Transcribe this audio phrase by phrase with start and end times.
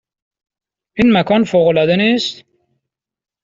[0.97, 2.43] این مکان فوق العاده نیست؟